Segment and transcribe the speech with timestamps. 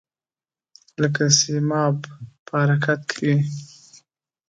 [1.01, 1.95] لکه سیماب
[2.45, 3.47] په حرکت کې وي.